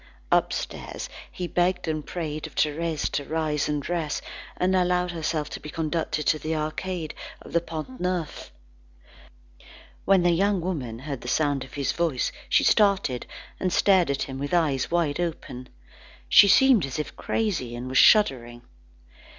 [0.31, 4.19] Upstairs, he begged and prayed of Thérèse to rise and dress,
[4.57, 8.51] and allow herself to be conducted to the Arcade of the Pont Neuf.
[10.05, 13.27] When the young woman heard the sound of his voice, she started,
[13.59, 15.69] and stared at him with eyes wide open.
[16.27, 18.63] She seemed as if crazy, and was shuddering.